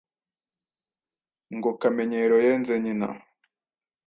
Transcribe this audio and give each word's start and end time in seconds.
ngo 1.55 1.69
kamenyero 1.81 2.35
yenze 2.45 2.73
nyina 2.83 3.07